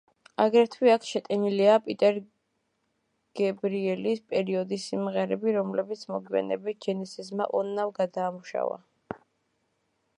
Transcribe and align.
აგრეთვე, 0.43 0.87
აქ 0.91 1.03
შეტანილია 1.07 1.73
პიტერ 1.87 2.15
გებრიელის 3.39 4.23
პერიოდის 4.31 4.87
სიმღერები, 4.93 5.53
რომლებიც 5.57 6.01
მოგვიანებით 6.13 6.81
ჯენესისმა 6.87 7.47
ოდნავ 7.61 7.93
გადაამუშავა. 8.01 8.81